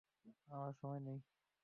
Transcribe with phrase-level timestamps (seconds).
[0.47, 1.19] আমাদের সময় নেই।